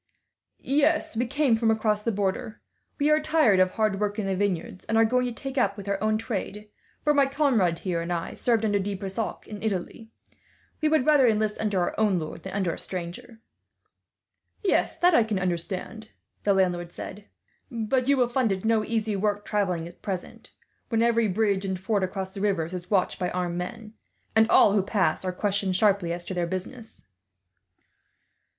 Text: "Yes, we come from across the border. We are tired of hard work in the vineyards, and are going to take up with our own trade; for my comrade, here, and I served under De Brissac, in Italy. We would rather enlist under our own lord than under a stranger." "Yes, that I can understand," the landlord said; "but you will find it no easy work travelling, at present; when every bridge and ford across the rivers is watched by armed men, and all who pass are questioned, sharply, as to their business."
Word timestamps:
"Yes, 0.63 1.15
we 1.15 1.27
come 1.27 1.55
from 1.55 1.69
across 1.69 2.01
the 2.01 2.11
border. 2.11 2.59
We 2.97 3.11
are 3.11 3.19
tired 3.19 3.59
of 3.59 3.73
hard 3.73 3.99
work 3.99 4.17
in 4.17 4.25
the 4.25 4.35
vineyards, 4.35 4.83
and 4.85 4.97
are 4.97 5.05
going 5.05 5.27
to 5.27 5.31
take 5.31 5.59
up 5.59 5.77
with 5.77 5.87
our 5.87 6.01
own 6.01 6.17
trade; 6.17 6.69
for 7.03 7.13
my 7.13 7.27
comrade, 7.27 7.77
here, 7.77 8.01
and 8.01 8.11
I 8.11 8.33
served 8.33 8.65
under 8.65 8.79
De 8.79 8.95
Brissac, 8.95 9.45
in 9.47 9.61
Italy. 9.61 10.09
We 10.81 10.89
would 10.89 11.05
rather 11.05 11.27
enlist 11.27 11.61
under 11.61 11.79
our 11.79 11.93
own 11.99 12.17
lord 12.17 12.41
than 12.41 12.53
under 12.53 12.73
a 12.73 12.79
stranger." 12.79 13.41
"Yes, 14.63 14.97
that 14.97 15.13
I 15.13 15.23
can 15.23 15.37
understand," 15.37 16.09
the 16.45 16.55
landlord 16.55 16.91
said; 16.91 17.25
"but 17.69 18.09
you 18.09 18.17
will 18.17 18.27
find 18.27 18.51
it 18.51 18.65
no 18.65 18.83
easy 18.83 19.15
work 19.15 19.45
travelling, 19.45 19.87
at 19.87 20.01
present; 20.01 20.51
when 20.89 21.03
every 21.03 21.27
bridge 21.27 21.63
and 21.63 21.79
ford 21.79 22.01
across 22.01 22.33
the 22.33 22.41
rivers 22.41 22.73
is 22.73 22.89
watched 22.89 23.19
by 23.19 23.29
armed 23.29 23.59
men, 23.59 23.93
and 24.35 24.49
all 24.49 24.73
who 24.73 24.81
pass 24.81 25.23
are 25.23 25.31
questioned, 25.31 25.75
sharply, 25.75 26.11
as 26.11 26.25
to 26.25 26.33
their 26.33 26.47
business." 26.47 27.09